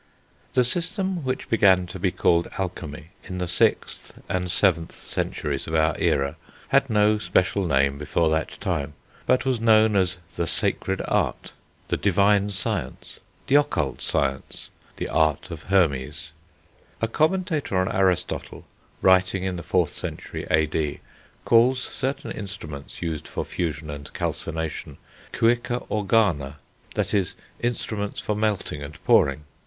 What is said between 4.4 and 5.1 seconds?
7th